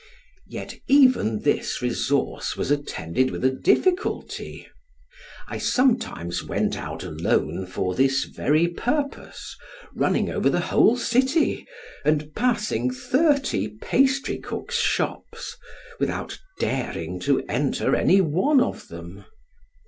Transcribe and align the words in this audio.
Yet 0.47 0.73
even 0.87 1.41
this 1.43 1.79
resource 1.79 2.57
was 2.57 2.71
attended 2.71 3.29
with 3.29 3.45
a 3.45 3.51
difficulty. 3.51 4.67
I 5.47 5.59
sometimes 5.59 6.43
went 6.43 6.75
out 6.75 7.03
alone 7.03 7.67
for 7.67 7.93
this 7.93 8.23
very 8.23 8.67
purpose, 8.67 9.55
running 9.93 10.31
over 10.31 10.49
the 10.49 10.59
whole 10.59 10.97
city, 10.97 11.67
and 12.03 12.33
passing 12.33 12.89
thirty 12.89 13.67
pastry 13.79 14.39
cook's 14.39 14.79
shops, 14.79 15.55
without 15.99 16.39
daring 16.59 17.19
to 17.19 17.41
enter 17.47 17.95
any 17.95 18.21
one 18.21 18.59
of 18.59 18.87
them. 18.87 19.25